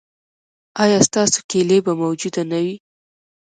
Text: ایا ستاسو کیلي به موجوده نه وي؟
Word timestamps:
ایا 0.83 0.97
ستاسو 1.07 1.37
کیلي 1.49 1.79
به 1.85 1.93
موجوده 2.01 2.43
نه 2.51 2.59
وي؟ 2.63 2.75